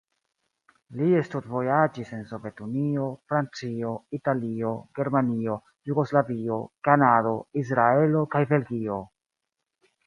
Li 1.01 1.09
studvojaĝis 1.27 2.13
en 2.19 2.23
Sovetunio, 2.31 3.05
Francio, 3.33 3.93
Italio, 4.21 4.73
Germanio, 5.01 5.61
Jugoslavio, 5.91 6.61
Kanado, 6.91 7.39
Izraelo 7.65 8.29
kaj 8.37 8.45
Belgio. 8.57 9.01